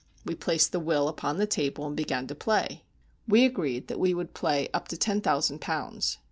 We 0.25 0.33
placed 0.33 0.71
the 0.71 0.79
will 0.79 1.07
upon 1.07 1.37
the 1.37 1.45
table, 1.45 1.85
and 1.85 1.95
began 1.95 2.25
to 2.25 2.33
play. 2.33 2.81
We 3.27 3.45
agreed 3.45 3.87
that 3.87 3.99
we 3.99 4.15
would 4.15 4.33
play 4.33 4.67
up 4.73 4.87
to 4.87 4.97
ten 4.97 5.21
thousand 5.21 5.61
pounds. 5.61 6.17